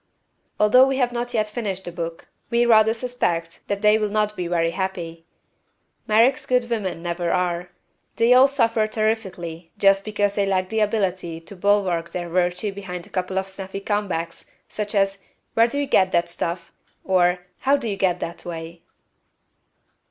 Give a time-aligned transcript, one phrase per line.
[0.59, 4.35] Although we have not yet finished the book, we rather suspect that they will not
[4.35, 5.27] be very happy.
[6.07, 7.69] Merrick's good women never are.
[8.15, 13.05] They all suffer terrifically just because they lack the ability to bulwark their virtue behind
[13.05, 15.19] a couple of snappy comebacks, such as,
[15.53, 16.73] "Where do you get that stuff?"
[17.03, 18.81] or, "How do you get that way?"